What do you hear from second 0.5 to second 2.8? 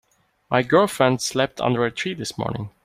girlfriend slept under a tree this morning.